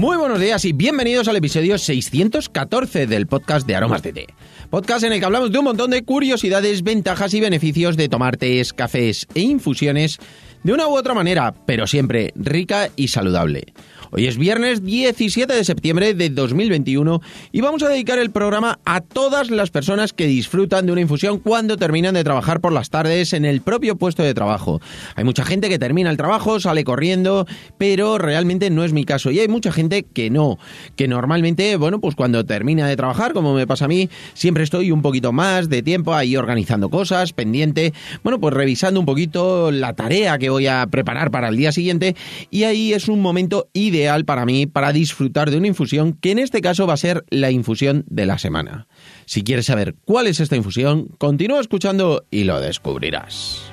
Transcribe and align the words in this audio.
Muy 0.00 0.16
buenos 0.16 0.40
días 0.40 0.64
y 0.64 0.72
bienvenidos 0.72 1.28
al 1.28 1.36
episodio 1.36 1.76
614 1.76 3.06
del 3.06 3.26
podcast 3.26 3.66
de 3.66 3.76
Aromas 3.76 4.02
de 4.02 4.14
Té. 4.14 4.26
Podcast 4.70 5.04
en 5.04 5.12
el 5.12 5.18
que 5.18 5.26
hablamos 5.26 5.52
de 5.52 5.58
un 5.58 5.66
montón 5.66 5.90
de 5.90 6.02
curiosidades, 6.06 6.82
ventajas 6.82 7.34
y 7.34 7.40
beneficios 7.40 7.98
de 7.98 8.08
tomar 8.08 8.38
tés, 8.38 8.72
cafés 8.72 9.26
e 9.34 9.40
infusiones 9.40 10.18
de 10.62 10.72
una 10.72 10.88
u 10.88 10.96
otra 10.96 11.12
manera, 11.12 11.52
pero 11.66 11.86
siempre 11.86 12.32
rica 12.34 12.88
y 12.96 13.08
saludable. 13.08 13.74
Hoy 14.12 14.26
es 14.26 14.38
viernes 14.38 14.84
17 14.84 15.54
de 15.54 15.64
septiembre 15.64 16.14
de 16.14 16.30
2021 16.30 17.20
y 17.52 17.60
vamos 17.60 17.84
a 17.84 17.88
dedicar 17.88 18.18
el 18.18 18.32
programa 18.32 18.80
a 18.84 19.02
todas 19.02 19.50
las 19.50 19.70
personas 19.70 20.12
que 20.12 20.26
disfrutan 20.26 20.84
de 20.84 20.90
una 20.90 21.00
infusión 21.00 21.38
cuando 21.38 21.76
terminan 21.76 22.14
de 22.14 22.24
trabajar 22.24 22.60
por 22.60 22.72
las 22.72 22.90
tardes 22.90 23.32
en 23.34 23.44
el 23.44 23.60
propio 23.60 23.94
puesto 23.94 24.24
de 24.24 24.34
trabajo. 24.34 24.80
Hay 25.14 25.22
mucha 25.22 25.44
gente 25.44 25.68
que 25.68 25.78
termina 25.78 26.10
el 26.10 26.16
trabajo, 26.16 26.58
sale 26.58 26.82
corriendo, 26.82 27.46
pero 27.78 28.18
realmente 28.18 28.68
no 28.68 28.82
es 28.82 28.92
mi 28.92 29.04
caso. 29.04 29.30
Y 29.30 29.38
hay 29.38 29.46
mucha 29.46 29.70
gente 29.70 30.02
que 30.02 30.28
no, 30.28 30.58
que 30.96 31.06
normalmente, 31.06 31.76
bueno, 31.76 32.00
pues 32.00 32.16
cuando 32.16 32.44
termina 32.44 32.88
de 32.88 32.96
trabajar, 32.96 33.32
como 33.32 33.54
me 33.54 33.68
pasa 33.68 33.84
a 33.84 33.88
mí, 33.88 34.10
siempre 34.34 34.64
estoy 34.64 34.90
un 34.90 35.02
poquito 35.02 35.30
más 35.30 35.68
de 35.68 35.84
tiempo 35.84 36.14
ahí 36.14 36.36
organizando 36.36 36.88
cosas, 36.88 37.32
pendiente, 37.32 37.94
bueno, 38.24 38.40
pues 38.40 38.54
revisando 38.54 38.98
un 38.98 39.06
poquito 39.06 39.70
la 39.70 39.92
tarea 39.92 40.36
que 40.38 40.50
voy 40.50 40.66
a 40.66 40.84
preparar 40.88 41.30
para 41.30 41.46
el 41.46 41.56
día 41.56 41.70
siguiente 41.70 42.16
y 42.50 42.64
ahí 42.64 42.92
es 42.92 43.06
un 43.06 43.22
momento 43.22 43.68
ideal 43.72 43.99
ideal 44.00 44.24
para 44.24 44.44
mí 44.44 44.66
para 44.66 44.92
disfrutar 44.92 45.50
de 45.50 45.58
una 45.58 45.68
infusión 45.68 46.14
que 46.14 46.32
en 46.32 46.38
este 46.38 46.60
caso 46.60 46.86
va 46.86 46.94
a 46.94 46.98
ser 46.98 47.24
la 47.30 47.50
infusión 47.50 48.04
de 48.08 48.26
la 48.26 48.38
semana. 48.38 48.86
Si 49.26 49.42
quieres 49.42 49.66
saber 49.66 49.94
cuál 50.04 50.26
es 50.26 50.40
esta 50.40 50.56
infusión, 50.56 51.08
continúa 51.18 51.60
escuchando 51.60 52.24
y 52.30 52.44
lo 52.44 52.60
descubrirás. 52.60 53.70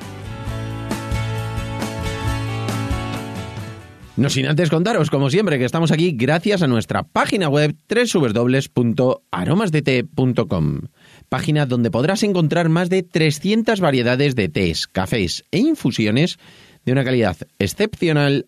No 4.17 4.29
sin 4.31 4.47
antes 4.47 4.71
contaros, 4.71 5.11
como 5.11 5.29
siempre, 5.29 5.59
que 5.59 5.65
estamos 5.65 5.91
aquí 5.91 6.11
gracias 6.11 6.63
a 6.63 6.67
nuestra 6.67 7.03
página 7.03 7.49
web 7.49 7.75
www.aromasdete.com, 7.87 10.81
página 11.29 11.67
donde 11.67 11.91
podrás 11.91 12.23
encontrar 12.23 12.67
más 12.67 12.89
de 12.89 13.03
300 13.03 13.79
variedades 13.79 14.35
de 14.35 14.49
tés, 14.49 14.87
cafés 14.87 15.45
e 15.51 15.59
infusiones 15.59 16.39
de 16.83 16.93
una 16.93 17.03
calidad 17.03 17.37
excepcional 17.59 18.47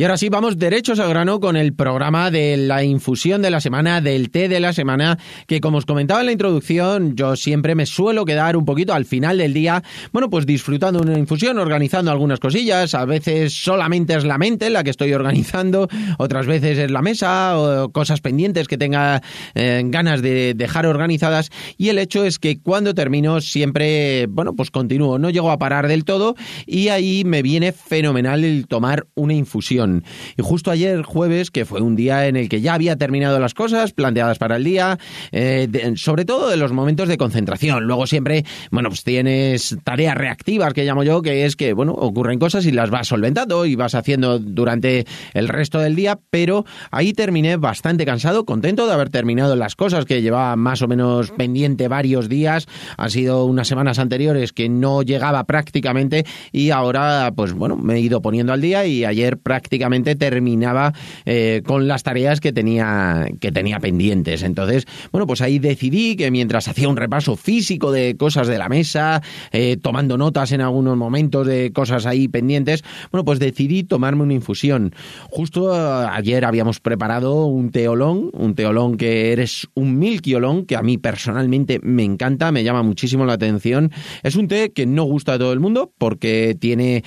Y 0.00 0.02
ahora 0.02 0.16
sí, 0.16 0.30
vamos 0.30 0.58
derechos 0.58 0.98
al 0.98 1.10
grano 1.10 1.40
con 1.40 1.58
el 1.58 1.74
programa 1.74 2.30
de 2.30 2.56
la 2.56 2.82
infusión 2.82 3.42
de 3.42 3.50
la 3.50 3.60
semana, 3.60 4.00
del 4.00 4.30
té 4.30 4.48
de 4.48 4.58
la 4.58 4.72
semana, 4.72 5.18
que 5.46 5.60
como 5.60 5.76
os 5.76 5.84
comentaba 5.84 6.20
en 6.20 6.26
la 6.26 6.32
introducción, 6.32 7.16
yo 7.16 7.36
siempre 7.36 7.74
me 7.74 7.84
suelo 7.84 8.24
quedar 8.24 8.56
un 8.56 8.64
poquito 8.64 8.94
al 8.94 9.04
final 9.04 9.36
del 9.36 9.52
día, 9.52 9.82
bueno, 10.10 10.30
pues 10.30 10.46
disfrutando 10.46 11.02
una 11.02 11.18
infusión, 11.18 11.58
organizando 11.58 12.10
algunas 12.10 12.40
cosillas, 12.40 12.94
a 12.94 13.04
veces 13.04 13.52
solamente 13.52 14.14
es 14.14 14.24
la 14.24 14.38
mente 14.38 14.70
la 14.70 14.84
que 14.84 14.88
estoy 14.88 15.12
organizando, 15.12 15.86
otras 16.16 16.46
veces 16.46 16.78
es 16.78 16.90
la 16.90 17.02
mesa 17.02 17.58
o 17.58 17.92
cosas 17.92 18.22
pendientes 18.22 18.68
que 18.68 18.78
tenga 18.78 19.20
eh, 19.54 19.82
ganas 19.84 20.22
de 20.22 20.54
dejar 20.54 20.86
organizadas 20.86 21.50
y 21.76 21.90
el 21.90 21.98
hecho 21.98 22.24
es 22.24 22.38
que 22.38 22.58
cuando 22.58 22.94
termino 22.94 23.42
siempre, 23.42 24.28
bueno, 24.30 24.56
pues 24.56 24.70
continúo, 24.70 25.18
no 25.18 25.28
llego 25.28 25.50
a 25.50 25.58
parar 25.58 25.88
del 25.88 26.06
todo 26.06 26.36
y 26.64 26.88
ahí 26.88 27.22
me 27.26 27.42
viene 27.42 27.72
fenomenal 27.72 28.44
el 28.44 28.66
tomar 28.66 29.06
una 29.14 29.34
infusión. 29.34 29.89
Y 30.36 30.42
justo 30.42 30.70
ayer, 30.70 31.02
jueves, 31.02 31.50
que 31.50 31.64
fue 31.64 31.80
un 31.80 31.96
día 31.96 32.26
en 32.26 32.36
el 32.36 32.48
que 32.48 32.60
ya 32.60 32.74
había 32.74 32.96
terminado 32.96 33.38
las 33.38 33.54
cosas 33.54 33.92
planteadas 33.92 34.38
para 34.38 34.56
el 34.56 34.64
día, 34.64 34.98
eh, 35.32 35.68
sobre 35.96 36.24
todo 36.24 36.48
de 36.48 36.56
los 36.56 36.72
momentos 36.72 37.08
de 37.08 37.16
concentración. 37.16 37.84
Luego 37.84 38.06
siempre, 38.06 38.44
bueno, 38.70 38.88
pues 38.88 39.04
tienes 39.04 39.76
tareas 39.84 40.16
reactivas 40.16 40.72
que 40.74 40.84
llamo 40.84 41.02
yo, 41.02 41.22
que 41.22 41.44
es 41.44 41.56
que, 41.56 41.72
bueno, 41.72 41.92
ocurren 41.92 42.38
cosas 42.38 42.66
y 42.66 42.72
las 42.72 42.90
vas 42.90 43.08
solventando 43.08 43.66
y 43.66 43.76
vas 43.76 43.94
haciendo 43.94 44.38
durante 44.38 45.06
el 45.34 45.48
resto 45.48 45.78
del 45.78 45.96
día, 45.96 46.18
pero 46.30 46.64
ahí 46.90 47.12
terminé 47.12 47.56
bastante 47.56 48.04
cansado, 48.04 48.44
contento 48.44 48.86
de 48.86 48.92
haber 48.92 49.10
terminado 49.10 49.56
las 49.56 49.76
cosas 49.76 50.04
que 50.04 50.22
llevaba 50.22 50.56
más 50.56 50.82
o 50.82 50.88
menos 50.88 51.30
pendiente 51.32 51.88
varios 51.88 52.28
días. 52.28 52.66
Han 52.96 53.10
sido 53.10 53.44
unas 53.44 53.68
semanas 53.68 53.98
anteriores 53.98 54.52
que 54.52 54.68
no 54.68 55.02
llegaba 55.02 55.44
prácticamente 55.44 56.24
y 56.52 56.70
ahora, 56.70 57.32
pues 57.34 57.52
bueno, 57.52 57.76
me 57.76 57.94
he 57.94 58.00
ido 58.00 58.22
poniendo 58.22 58.52
al 58.52 58.60
día 58.60 58.86
y 58.86 59.04
ayer 59.04 59.38
prácticamente 59.38 59.79
terminaba 60.16 60.92
eh, 61.24 61.62
con 61.64 61.88
las 61.88 62.02
tareas 62.02 62.40
que 62.40 62.52
tenía, 62.52 63.26
que 63.40 63.52
tenía 63.52 63.80
pendientes. 63.80 64.42
Entonces, 64.42 64.86
bueno, 65.12 65.26
pues 65.26 65.40
ahí 65.40 65.58
decidí 65.58 66.16
que 66.16 66.30
mientras 66.30 66.68
hacía 66.68 66.88
un 66.88 66.96
repaso 66.96 67.36
físico 67.36 67.92
de 67.92 68.16
cosas 68.16 68.48
de 68.48 68.58
la 68.58 68.68
mesa, 68.68 69.22
eh, 69.52 69.76
tomando 69.80 70.16
notas 70.16 70.52
en 70.52 70.60
algunos 70.60 70.96
momentos 70.96 71.46
de 71.46 71.72
cosas 71.72 72.06
ahí 72.06 72.28
pendientes, 72.28 72.84
bueno, 73.10 73.24
pues 73.24 73.38
decidí 73.38 73.82
tomarme 73.84 74.22
una 74.22 74.34
infusión. 74.34 74.94
Justo 75.30 75.74
eh, 75.74 76.08
ayer 76.12 76.44
habíamos 76.44 76.80
preparado 76.80 77.46
un 77.46 77.70
teolón, 77.70 78.30
un 78.32 78.54
teolón 78.54 78.96
que 78.96 79.32
eres 79.32 79.68
un 79.74 79.98
milquiolón, 79.98 80.66
que 80.66 80.76
a 80.76 80.82
mí 80.82 80.98
personalmente 80.98 81.80
me 81.82 82.04
encanta, 82.04 82.52
me 82.52 82.64
llama 82.64 82.82
muchísimo 82.82 83.24
la 83.24 83.34
atención. 83.34 83.90
Es 84.22 84.36
un 84.36 84.48
té 84.48 84.72
que 84.72 84.86
no 84.86 85.04
gusta 85.04 85.34
a 85.34 85.38
todo 85.38 85.52
el 85.52 85.60
mundo 85.60 85.92
porque 85.98 86.56
tiene 86.58 87.02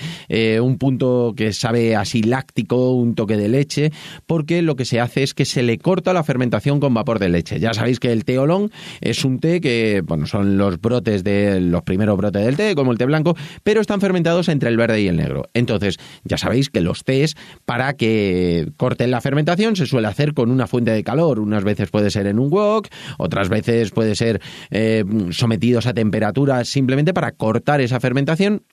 un 0.61 0.77
punto 0.77 1.33
que 1.35 1.53
sabe 1.53 1.95
así 1.95 2.23
láctico 2.23 2.62
un 2.71 3.15
toque 3.15 3.37
de 3.37 3.49
leche, 3.49 3.91
porque 4.25 4.61
lo 4.61 4.75
que 4.75 4.85
se 4.85 4.99
hace 4.99 5.23
es 5.23 5.33
que 5.33 5.45
se 5.45 5.63
le 5.63 5.77
corta 5.77 6.13
la 6.13 6.23
fermentación 6.23 6.79
con 6.79 6.93
vapor 6.93 7.19
de 7.19 7.29
leche. 7.29 7.59
Ya 7.59 7.73
sabéis 7.73 7.99
que 7.99 8.11
el 8.11 8.25
té 8.25 8.37
olón 8.37 8.71
es 9.01 9.25
un 9.25 9.39
té 9.39 9.61
que, 9.61 10.01
bueno, 10.05 10.25
son 10.25 10.57
los 10.57 10.79
brotes 10.79 11.23
de 11.23 11.59
los 11.59 11.83
primeros 11.83 12.17
brotes 12.17 12.45
del 12.45 12.55
té, 12.55 12.75
como 12.75 12.91
el 12.91 12.97
té 12.97 13.05
blanco, 13.05 13.35
pero 13.63 13.81
están 13.81 14.01
fermentados 14.01 14.49
entre 14.49 14.69
el 14.69 14.77
verde 14.77 15.01
y 15.01 15.07
el 15.07 15.17
negro. 15.17 15.43
Entonces, 15.53 15.97
ya 16.23 16.37
sabéis 16.37 16.69
que 16.69 16.81
los 16.81 17.03
tés, 17.03 17.35
para 17.65 17.93
que 17.93 18.71
corten 18.77 19.11
la 19.11 19.21
fermentación, 19.21 19.75
se 19.75 19.85
suele 19.85 20.07
hacer 20.07 20.33
con 20.33 20.51
una 20.51 20.67
fuente 20.67 20.91
de 20.91 21.03
calor. 21.03 21.39
Unas 21.39 21.63
veces 21.63 21.89
puede 21.89 22.09
ser 22.09 22.27
en 22.27 22.39
un 22.39 22.49
wok, 22.49 22.87
otras 23.17 23.49
veces 23.49 23.91
puede 23.91 24.15
ser 24.15 24.41
eh, 24.71 25.03
sometidos 25.31 25.85
a 25.85 25.93
temperatura 25.93 26.65
simplemente 26.65 27.13
para 27.13 27.31
cortar 27.31 27.81
esa 27.81 27.99
fermentación 27.99 28.63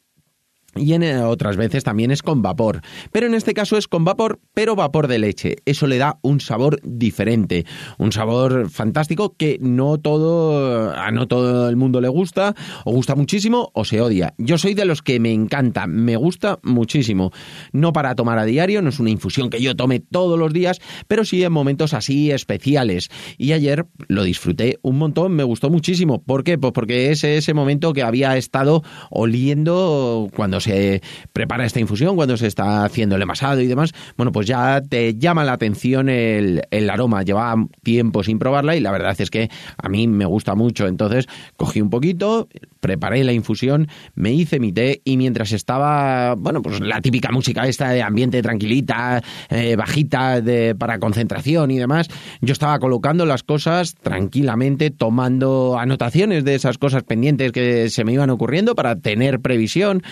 y 0.77 0.93
en 0.93 1.03
eh, 1.03 1.23
otras 1.23 1.57
veces 1.57 1.83
también 1.83 2.11
es 2.11 2.23
con 2.23 2.43
vapor. 2.43 2.81
Pero 3.11 3.27
en 3.27 3.35
este 3.35 3.55
caso 3.55 3.77
es 3.77 3.89
con 3.89 4.05
vapor, 4.05 4.41
pero 4.55 4.77
vapor 4.77 5.09
de 5.09 5.19
leche. 5.19 5.57
Eso 5.65 5.87
le 5.87 5.99
da 5.99 6.19
un 6.23 6.41
sabor 6.41 6.81
diferente, 6.85 7.67
un 7.99 8.13
sabor 8.13 8.71
fantástico 8.71 9.35
que 9.37 9.59
no 9.61 9.99
todo 9.99 10.93
a 10.95 11.11
no 11.11 11.27
todo 11.27 11.69
el 11.69 11.77
mundo 11.77 12.01
le 12.01 12.09
gusta, 12.09 12.55
o 12.85 12.93
gusta 12.93 13.17
muchísimo 13.17 13.71
o 13.75 13.85
se 13.85 14.01
odia. 14.01 14.35
Yo 14.39 14.59
soy 14.59 14.75
de 14.75 14.85
los 14.85 15.03
que 15.03 15.19
me 15.19 15.33
encanta, 15.33 15.87
me 15.87 16.17
gusta 16.17 16.61
muchísimo. 16.63 17.33
No 17.73 17.93
para 17.93 18.15
tomar 18.15 18.39
a 18.39 18.45
diario, 18.45 18.81
no 18.81 18.91
es 18.91 19.01
una 19.01 19.11
infusión 19.11 19.51
que 19.51 19.61
yo 19.61 19.75
tome 19.75 19.99
todos 19.99 20.39
los 20.39 20.53
días, 20.53 20.81
pero 21.09 21.25
sí 21.25 21.43
en 21.43 21.53
momentos 21.53 21.95
así 21.95 22.31
especiales. 22.31 23.09
Y 23.39 23.53
ayer 23.53 23.87
lo 24.07 24.23
disfruté 24.23 24.79
un 24.83 24.99
montón, 24.99 25.33
me 25.33 25.43
gustó 25.43 25.69
muchísimo. 25.69 26.23
¿Por 26.23 26.45
qué? 26.45 26.59
Pues 26.59 26.73
porque 26.73 27.11
es 27.11 27.25
ese 27.25 27.55
momento 27.55 27.93
que 27.93 28.03
había 28.03 28.37
estado 28.37 28.85
oliendo 29.11 30.29
cuando 30.35 30.59
se 30.60 31.03
prepara 31.32 31.65
esta 31.65 31.81
infusión, 31.81 32.16
cuando 32.16 32.37
se 32.37 32.47
está 32.47 32.84
haciendo 32.84 33.16
el 33.16 33.22
envasado 33.22 33.60
y 33.60 33.66
demás, 33.66 33.93
bueno, 34.16 34.32
pues 34.32 34.47
ya 34.47 34.81
te 34.81 35.15
llama 35.15 35.44
la 35.44 35.53
atención 35.53 36.09
el, 36.09 36.62
el 36.71 36.91
aroma. 36.91 37.22
Llevaba 37.22 37.66
tiempo 37.82 38.22
sin 38.22 38.38
probarla 38.38 38.76
y 38.76 38.81
la 38.81 38.91
verdad 38.91 39.15
es 39.19 39.31
que 39.31 39.50
a 39.76 39.88
mí 39.88 40.06
me 40.06 40.25
gusta 40.25 40.54
mucho. 40.54 40.87
Entonces 40.87 41.26
cogí 41.56 41.81
un 41.81 41.91
poquito, 41.91 42.48
preparé 42.81 43.25
la 43.25 43.32
infusión, 43.32 43.88
me 44.15 44.32
hice 44.32 44.60
mi 44.60 44.72
té 44.72 45.01
y 45.04 45.16
mientras 45.16 45.53
estaba, 45.53 46.34
bueno, 46.36 46.63
pues 46.63 46.80
la 46.80 47.01
típica 47.01 47.30
música 47.30 47.66
esta 47.66 47.91
de 47.91 48.03
ambiente 48.03 48.42
tranquilita, 48.42 49.22
eh, 49.48 49.77
bajita 49.77 50.41
de, 50.41 50.74
para 50.74 50.98
concentración 50.98 51.71
y 51.71 51.78
demás, 51.78 52.09
yo 52.41 52.53
estaba 52.53 52.78
colocando 52.78 53.27
las 53.27 53.42
cosas 53.42 53.95
tranquilamente, 53.95 54.91
tomando 54.91 55.78
anotaciones 55.78 56.45
de 56.45 56.54
esas 56.54 56.78
cosas 56.78 57.03
pendientes 57.03 57.53
que 57.53 57.91
se 57.91 58.04
me 58.04 58.13
iban 58.13 58.30
ocurriendo 58.30 58.74
para 58.74 58.97
tener 58.97 59.41
previsión, 59.41 60.03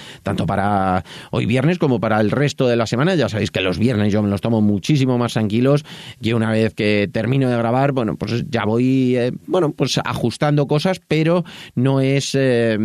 para 0.46 1.04
hoy 1.30 1.46
viernes 1.46 1.78
como 1.78 2.00
para 2.00 2.20
el 2.20 2.30
resto 2.30 2.66
de 2.66 2.76
la 2.76 2.86
semana. 2.86 3.14
Ya 3.14 3.28
sabéis 3.28 3.50
que 3.50 3.60
los 3.60 3.78
viernes 3.78 4.12
yo 4.12 4.22
me 4.22 4.28
los 4.28 4.40
tomo 4.40 4.60
muchísimo 4.60 5.18
más 5.18 5.32
tranquilos 5.32 5.84
y 6.20 6.32
una 6.32 6.50
vez 6.50 6.74
que 6.74 7.08
termino 7.12 7.48
de 7.48 7.56
grabar, 7.56 7.92
bueno, 7.92 8.16
pues 8.16 8.44
ya 8.48 8.64
voy, 8.64 9.16
eh, 9.16 9.32
bueno, 9.46 9.72
pues 9.72 9.98
ajustando 10.04 10.66
cosas, 10.66 11.00
pero 11.06 11.44
no 11.74 12.00
es 12.00 12.34
eh, 12.34 12.78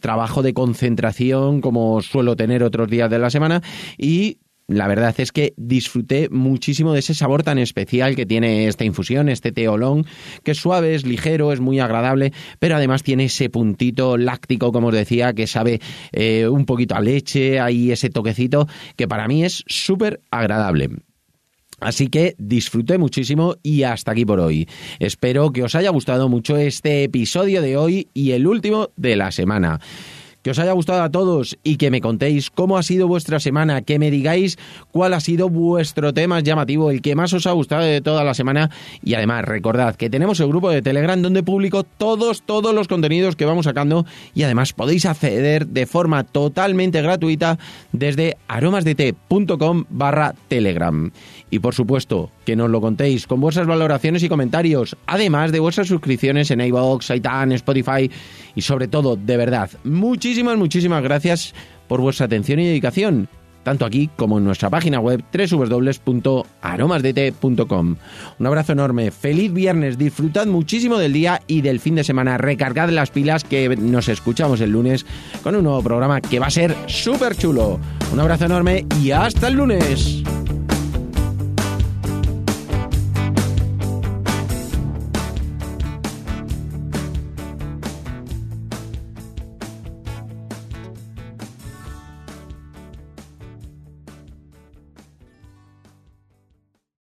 trabajo 0.00 0.42
de 0.42 0.54
concentración 0.54 1.60
como 1.60 2.00
suelo 2.02 2.36
tener 2.36 2.62
otros 2.62 2.88
días 2.88 3.10
de 3.10 3.18
la 3.18 3.30
semana 3.30 3.62
y 3.98 4.38
la 4.70 4.86
verdad 4.86 5.14
es 5.18 5.32
que 5.32 5.52
disfruté 5.56 6.28
muchísimo 6.30 6.92
de 6.92 7.00
ese 7.00 7.12
sabor 7.12 7.42
tan 7.42 7.58
especial 7.58 8.14
que 8.14 8.24
tiene 8.24 8.68
esta 8.68 8.84
infusión, 8.84 9.28
este 9.28 9.50
té 9.50 9.68
olón, 9.68 10.06
que 10.44 10.52
es 10.52 10.58
suave, 10.58 10.94
es 10.94 11.04
ligero, 11.04 11.52
es 11.52 11.58
muy 11.60 11.80
agradable, 11.80 12.32
pero 12.60 12.76
además 12.76 13.02
tiene 13.02 13.24
ese 13.24 13.50
puntito 13.50 14.16
láctico, 14.16 14.70
como 14.70 14.88
os 14.88 14.94
decía, 14.94 15.32
que 15.32 15.48
sabe 15.48 15.80
eh, 16.12 16.46
un 16.46 16.66
poquito 16.66 16.94
a 16.94 17.00
leche, 17.00 17.58
hay 17.58 17.90
ese 17.90 18.10
toquecito 18.10 18.68
que 18.96 19.08
para 19.08 19.26
mí 19.26 19.44
es 19.44 19.64
súper 19.66 20.20
agradable. 20.30 20.90
Así 21.80 22.08
que 22.08 22.36
disfruté 22.38 22.98
muchísimo 22.98 23.56
y 23.62 23.82
hasta 23.82 24.12
aquí 24.12 24.24
por 24.24 24.38
hoy. 24.38 24.68
Espero 24.98 25.50
que 25.50 25.64
os 25.64 25.74
haya 25.74 25.90
gustado 25.90 26.28
mucho 26.28 26.56
este 26.56 27.04
episodio 27.04 27.62
de 27.62 27.76
hoy 27.76 28.08
y 28.14 28.32
el 28.32 28.46
último 28.46 28.90
de 28.96 29.16
la 29.16 29.32
semana 29.32 29.80
que 30.42 30.50
os 30.50 30.58
haya 30.58 30.72
gustado 30.72 31.02
a 31.02 31.10
todos 31.10 31.58
y 31.62 31.76
que 31.76 31.90
me 31.90 32.00
contéis 32.00 32.50
cómo 32.50 32.78
ha 32.78 32.82
sido 32.82 33.08
vuestra 33.08 33.40
semana, 33.40 33.82
que 33.82 33.98
me 33.98 34.10
digáis 34.10 34.58
cuál 34.90 35.14
ha 35.14 35.20
sido 35.20 35.48
vuestro 35.48 36.14
tema 36.14 36.40
llamativo, 36.40 36.90
el 36.90 37.02
que 37.02 37.14
más 37.14 37.32
os 37.32 37.46
ha 37.46 37.52
gustado 37.52 37.84
de 37.84 38.00
toda 38.00 38.24
la 38.24 38.34
semana 38.34 38.70
y 39.02 39.14
además 39.14 39.44
recordad 39.44 39.96
que 39.96 40.10
tenemos 40.10 40.40
el 40.40 40.48
grupo 40.48 40.70
de 40.70 40.82
Telegram 40.82 41.20
donde 41.20 41.42
publico 41.42 41.84
todos, 41.84 42.42
todos 42.42 42.74
los 42.74 42.88
contenidos 42.88 43.36
que 43.36 43.44
vamos 43.44 43.64
sacando 43.64 44.06
y 44.34 44.42
además 44.42 44.72
podéis 44.72 45.06
acceder 45.06 45.66
de 45.66 45.86
forma 45.86 46.24
totalmente 46.24 47.02
gratuita 47.02 47.58
desde 47.92 48.36
aromasdt.com 48.48 49.84
barra 49.88 50.34
Telegram. 50.48 51.10
Y 51.50 51.58
por 51.58 51.74
supuesto, 51.74 52.30
que 52.44 52.56
nos 52.56 52.70
lo 52.70 52.80
contéis 52.80 53.26
con 53.26 53.40
vuestras 53.40 53.66
valoraciones 53.66 54.22
y 54.22 54.28
comentarios, 54.28 54.96
además 55.06 55.52
de 55.52 55.60
vuestras 55.60 55.88
suscripciones 55.88 56.50
en 56.50 56.60
iVoox, 56.60 57.10
iTunes, 57.10 57.56
Spotify 57.56 58.10
y 58.54 58.62
sobre 58.62 58.88
todo, 58.88 59.16
de 59.16 59.36
verdad, 59.36 59.70
muchísimas, 60.30 60.56
muchísimas 60.56 61.02
gracias 61.02 61.52
por 61.88 62.00
vuestra 62.00 62.26
atención 62.26 62.60
y 62.60 62.66
dedicación, 62.66 63.28
tanto 63.64 63.84
aquí 63.84 64.08
como 64.14 64.38
en 64.38 64.44
nuestra 64.44 64.70
página 64.70 65.00
web 65.00 65.24
www.aromasdt.com. 65.32 67.96
Un 68.38 68.46
abrazo 68.46 68.72
enorme, 68.72 69.10
feliz 69.10 69.52
viernes, 69.52 69.98
disfrutad 69.98 70.46
muchísimo 70.46 70.98
del 70.98 71.12
día 71.12 71.42
y 71.48 71.62
del 71.62 71.80
fin 71.80 71.96
de 71.96 72.04
semana, 72.04 72.38
recargad 72.38 72.90
las 72.90 73.10
pilas 73.10 73.42
que 73.42 73.76
nos 73.76 74.08
escuchamos 74.08 74.60
el 74.60 74.70
lunes 74.70 75.04
con 75.42 75.56
un 75.56 75.64
nuevo 75.64 75.82
programa 75.82 76.20
que 76.20 76.38
va 76.38 76.46
a 76.46 76.50
ser 76.50 76.76
súper 76.86 77.34
chulo. 77.34 77.80
Un 78.12 78.20
abrazo 78.20 78.44
enorme 78.44 78.86
y 79.02 79.10
hasta 79.10 79.48
el 79.48 79.54
lunes. 79.54 80.22